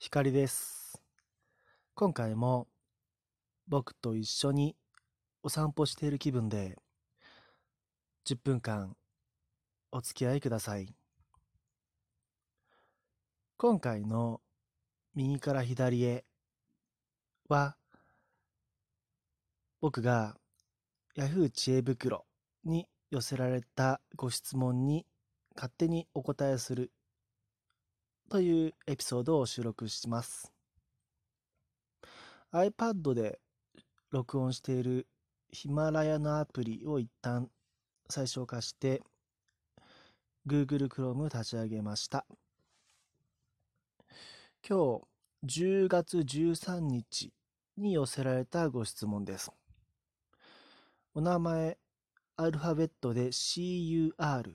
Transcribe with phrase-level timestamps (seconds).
[0.00, 1.02] 光です。
[1.96, 2.68] 今回も
[3.66, 4.76] 僕と一緒に
[5.42, 6.76] お散歩している気分で
[8.24, 8.94] 10分間
[9.90, 10.94] お付き合いください。
[13.56, 14.40] 今回の
[15.16, 16.24] 右から左へ
[17.48, 17.76] は
[19.80, 20.36] 僕が
[21.16, 22.24] Yahoo 知恵袋
[22.64, 25.06] に寄せられたご質問に
[25.56, 26.92] 勝手にお答えする
[28.30, 30.52] というエピソードを収録します。
[32.52, 33.40] iPad で
[34.10, 35.06] 録音している
[35.50, 37.48] ヒマラヤのアプリを一旦
[38.10, 39.02] 最小化して
[40.46, 42.26] Google Chrome 立ち上げました。
[44.68, 45.00] 今
[45.42, 47.32] 日10月13日
[47.78, 49.50] に寄せられたご質問です。
[51.14, 51.78] お名前、
[52.36, 54.52] アルファベットで CUR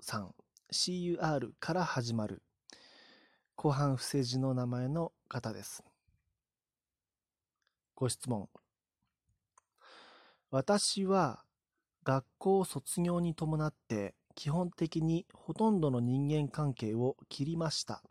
[0.00, 0.34] さん、
[0.72, 2.42] CUR から始まる
[3.56, 5.84] 後半伏せ字の名前の方です。
[7.94, 8.48] ご質問。
[10.50, 11.44] 私は
[12.04, 18.02] 学校卒業に伴って基本的にほとんどの人間関係を切りました。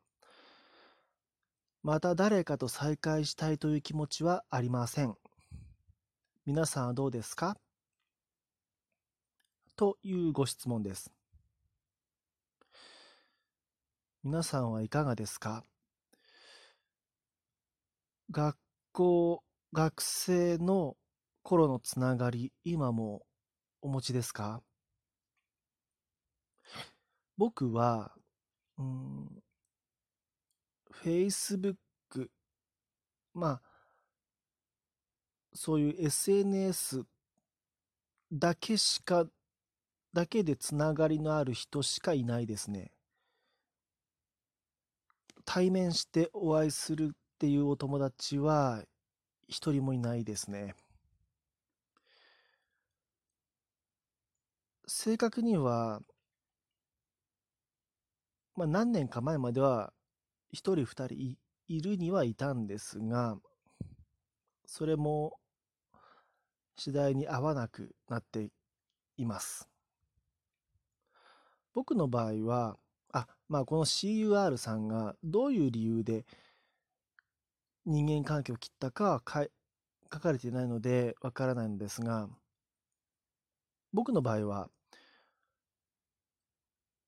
[1.83, 5.15] また誰かと再会したいという気持ちはありません。
[6.45, 7.57] 皆さんはどうですか？
[9.75, 11.11] というご質問です。
[14.23, 15.65] 皆さんはいかがですか？
[18.29, 18.55] 学
[18.91, 20.95] 校、学生の
[21.41, 23.25] 頃のつながり、今も
[23.81, 24.61] お持ちですか？
[27.35, 28.13] 僕は、
[28.77, 29.43] うん、
[31.03, 31.75] Facebook、
[33.33, 33.61] まあ、
[35.55, 37.05] そういう SNS
[38.31, 39.25] だけしか、
[40.13, 42.91] だけでつながりのある人しかいないですね。
[45.45, 48.83] 対面してお会いするっていうお友達は
[49.47, 50.75] 一人もいないですね。
[54.87, 56.01] 正確には、
[58.55, 59.93] まあ、何年か前までは
[60.51, 61.37] 一人二人い
[61.67, 63.37] いるにはいたんですが、
[64.65, 65.39] それも
[66.75, 68.49] 次第に合わなくなって
[69.15, 69.69] います。
[71.73, 72.77] 僕の場合は、
[73.51, 76.25] まあこの CUR さんがどういう理由で
[77.85, 79.45] 人間関係を切ったかはか
[80.13, 82.29] 書かれていないのでわからないのですが、
[83.91, 84.69] 僕の場合は、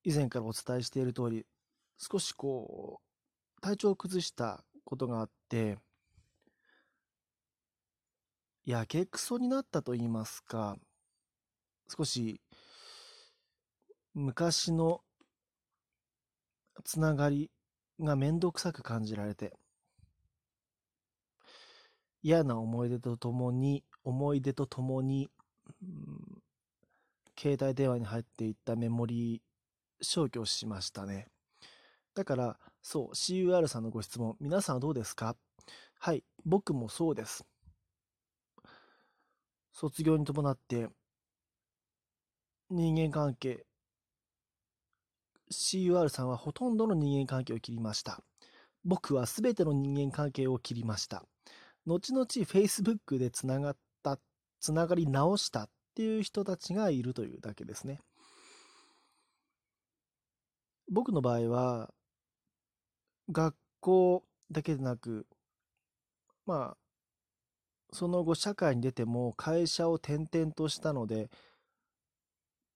[0.04, 1.46] 以前からお伝えしている通り、
[1.98, 3.00] 少しこ
[3.58, 5.78] う、体調を崩したことがあって、
[8.66, 10.76] やけくそになったと言いますか、
[11.88, 12.42] 少し
[14.14, 15.02] 昔の
[16.84, 17.52] つながり
[18.00, 19.54] がめんどくさく感じられて、
[22.22, 25.30] 嫌な思い出とともに、思い出とともに、
[25.82, 26.42] うん
[27.36, 29.42] 携帯電話に入っていったメモリー
[30.04, 31.28] 消去しましたね。
[32.14, 35.36] だから、そう、CUR さんのご質問、皆さんはどうですか？
[36.00, 37.44] はい、僕もそうです。
[39.72, 40.90] 卒業に伴って、
[42.70, 43.66] 人間関係、
[45.54, 48.22] CUR さんはほとんどの人間関係を切りました。
[48.84, 51.24] 僕は全ての人間関係を切りました。
[51.86, 54.20] 後々 Facebook でつながった、
[54.60, 58.00] つながり直したっていう人たちがいるというだけですね。
[60.92, 61.94] 僕の場合は、
[63.32, 65.28] 学校だけでなく、
[66.46, 66.78] まあ、
[67.94, 71.30] その後社会に出ても会社を転々としたので、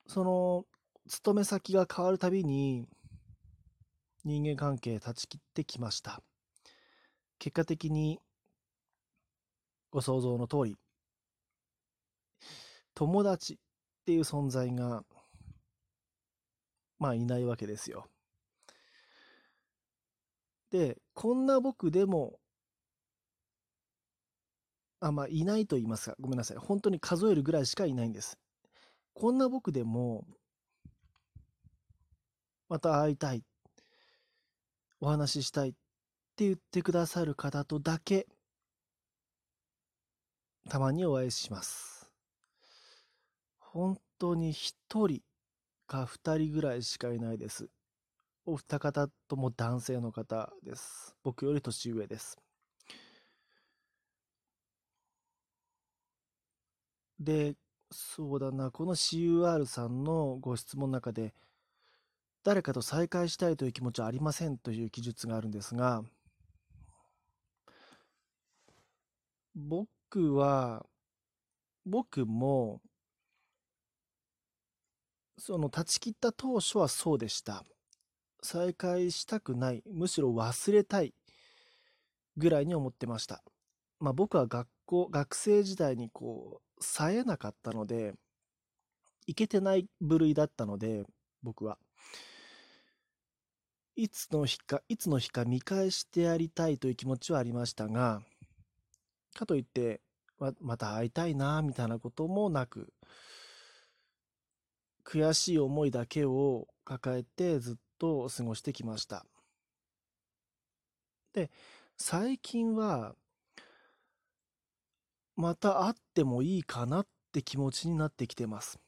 [0.08, 0.66] その
[1.08, 2.88] 勤め先が変わるたびに
[4.24, 6.22] 人間関係断ち切ってきました。
[7.40, 8.20] 結果的に
[9.90, 10.76] ご想像の通り、
[12.94, 13.58] 友達っ
[14.06, 15.04] ていう存在が、
[17.00, 18.08] まあいないわけですよ。
[20.72, 22.40] で、こんな僕でも、
[25.00, 26.58] あ、まあいないと言いますか、ごめんなさい。
[26.58, 28.38] 本当に数えるぐらいしかいないんです。
[29.14, 30.26] こんな僕でも、
[32.70, 33.44] また会いたい、
[35.00, 35.72] お話ししたいっ
[36.36, 38.28] て言ってくださる方とだけ、
[40.70, 42.12] たまにお会いします。
[43.60, 45.22] 本当に一人
[45.88, 47.70] か二人ぐらいしかいないです。
[48.46, 51.16] お二方とも男性の方です。
[51.24, 52.38] 僕より年上です。
[57.20, 57.56] で、
[57.92, 61.34] そうだな、この CUR さんのご質問の中で、
[62.48, 66.02] 誰かと再会したいという気持ちはありませんという記述があるんですが、
[69.54, 70.86] 僕は、
[71.86, 72.80] 僕も、
[75.38, 77.66] その断ち切った当初はそうでした。
[78.42, 81.14] 再会したくない、むしろ忘れたい
[82.38, 83.44] ぐらいに思ってました。
[84.00, 88.14] まあ僕は学校、学生時代にこう、冴えなかったので、
[89.26, 91.04] いけてない部類だったので、
[91.44, 91.78] 僕は。
[94.00, 98.22] いつの日か、いつの日か見返してやりたいという気持ちはありましたが、
[99.34, 100.02] かといって、
[100.62, 102.94] また会いたいな、みたいなこともなく、
[105.04, 109.26] 悔しい思いだけを抱えてずっと過ごしてきました。
[111.34, 111.50] で、
[111.98, 113.16] 最近は、
[115.36, 118.80] また会ってもいいかなって気持ちになってきてます。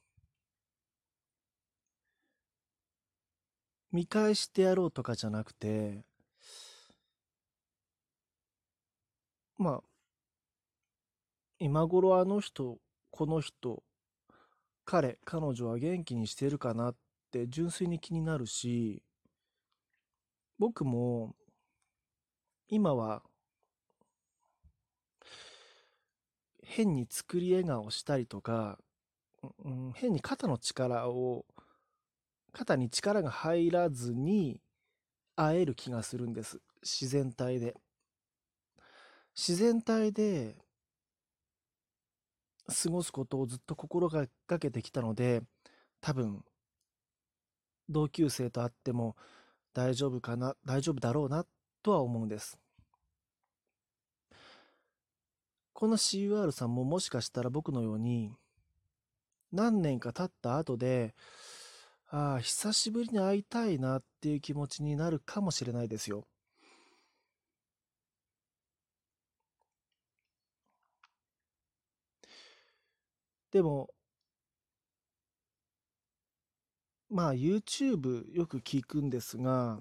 [3.91, 6.03] 見返してやろうとかじゃなくて、
[9.57, 9.83] まあ、
[11.59, 12.77] 今頃あの人、
[13.11, 13.83] この人、
[14.85, 16.95] 彼、彼女は元気にしてるかなっ
[17.31, 19.03] て純粋に気になるし、
[20.57, 21.35] 僕も
[22.67, 23.23] 今は
[26.63, 28.77] 変に作り笑顔したりとか、
[29.65, 31.45] うん、変に肩の力を
[32.51, 34.61] 肩に力が入らずに
[35.35, 36.59] 会える気がするんです。
[36.81, 37.75] 自然体で。
[39.35, 40.55] 自然体で
[42.67, 44.27] 過ごすことをずっと心が
[44.59, 45.41] けてきたので
[46.01, 46.43] 多分
[47.89, 49.15] 同級生と会っても
[49.73, 51.45] 大丈夫かな大丈夫だろうな
[51.81, 52.57] とは思うんです。
[55.73, 58.33] この CUR さんももしかしたら僕のように
[59.53, 61.15] 何年か経った後で
[62.09, 66.27] ああ、久しぶりに会いたいなっていう気持ちになるかもしれないですよ。
[73.51, 73.89] でも、
[77.09, 79.79] まあ YouTube よく聞くんですが、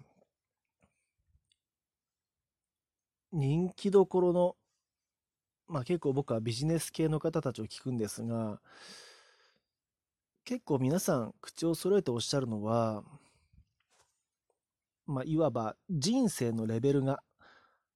[3.32, 4.56] 人気どころの、
[5.68, 8.60] まあ結構僕はビジネス系の方たちを聞くんですが、
[10.48, 13.04] 結構皆さん口を揃えておっしゃるのは、
[15.06, 17.18] まあ、いわば人生のレベルが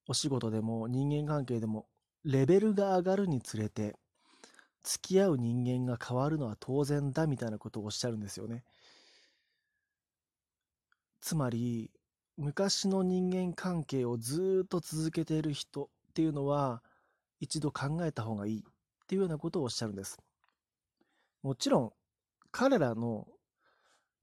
[0.07, 1.87] お仕事でも人間関係でも
[2.25, 3.95] レベルが上がるにつれて
[4.83, 8.65] 付き合う人間が変わるのは当然だみたいなことをおっしゃるんですよね。
[11.23, 11.91] つまり
[12.37, 16.83] 昔の人間関係をずっと続けている人っていうのは
[17.41, 18.63] 一度考えた方がいいっ
[19.07, 20.19] ていうようなことをおっしゃるんです。
[21.43, 21.93] もちろん
[22.53, 23.27] 彼らの、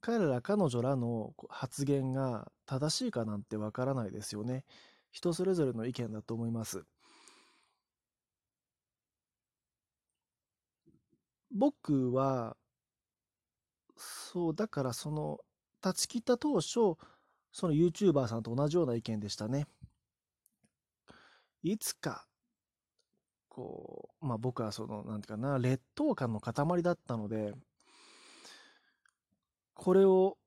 [0.01, 4.63] 彼ら彼女らの発言が正しいかなんてわからないですよね。
[5.11, 6.85] 人それぞれの意見だと思います。
[11.51, 12.55] 僕は、
[13.97, 15.39] そう、だからその、
[15.81, 16.95] 断ち切った当初、
[17.51, 19.65] その YouTuber さんと同じような意見でしたね。
[21.63, 22.27] いつか、
[23.49, 27.53] こう、まあ僕はその、なんていうかな、劣等感の塊だったので、
[29.79, 30.37] これを、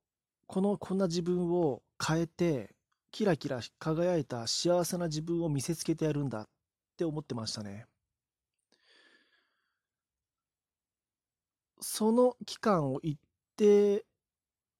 [0.47, 2.75] この、こんな自分を変えて、
[3.11, 6.49] キラキラ輝いた幸せな自分を見せつけてやるんだっ
[6.99, 7.87] て思ってましたね。
[11.81, 13.19] その期間を一
[13.57, 14.05] 定、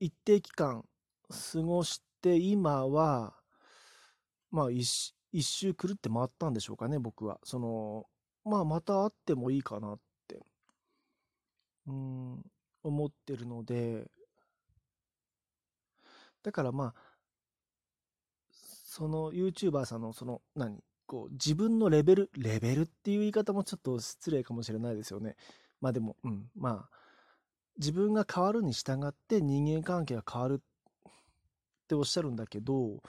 [0.01, 0.85] 一定期間
[1.31, 3.33] 過ごして、今は、
[4.51, 7.41] まあ一、一周くるって回ったんでしょうかね、僕は。
[7.43, 8.05] その、
[8.45, 10.45] まあまた会ってもいいかなって、
[11.87, 12.45] うん、
[12.83, 14.11] 思ってるので、
[16.43, 17.13] だからまあ、
[18.51, 25.37] その YouTuber さんのその、何こう、自分のレベル、レベルっていう言い方もちょっと失礼かもしれないですよね。
[25.81, 26.97] まあでも、うん、まあ、
[27.79, 31.07] 自分が変わるに従って人間関係が変わるっ
[31.89, 33.03] ておっしゃるんだけど、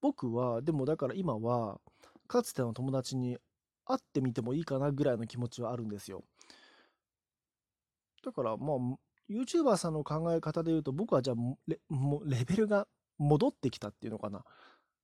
[0.00, 1.80] 僕は、でもだから今は、
[2.26, 3.38] かつての友達に
[3.84, 6.24] 会ってみてもいいかなぐらいの気持ちはあるんですよ。
[8.24, 8.76] だからまあ、
[9.30, 11.78] YouTuber さんの考え方で言うと、僕はじゃあレ、
[12.26, 12.86] レベルが
[13.18, 14.44] 戻ってきたっていうのかな。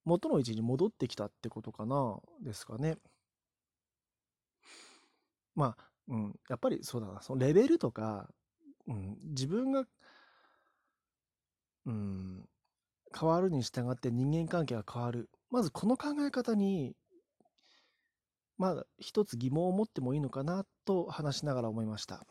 [0.04, 2.98] 元の位置に戻ってきたってことかな、ですかね。
[5.54, 7.22] まあ、うん、やっぱりそうだな。
[7.22, 8.28] そのレベルとか、
[8.86, 9.84] うん、自分が、
[11.86, 12.48] うん、
[13.18, 15.30] 変わるに従って人間関係が変わる。
[15.50, 16.96] まずこの考え方に、
[18.58, 22.26] まあ、一つ疑問を持ってもいいのかなと話しながら思いました。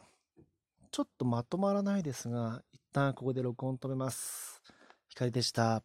[0.91, 4.61] ちょっとまとまらないですが、一旦ここで録音止めます。
[5.07, 5.83] 光でした。